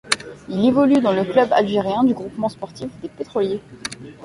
[0.49, 3.61] Il évolue dans le club algérien du Groupement sportif des pétroliers.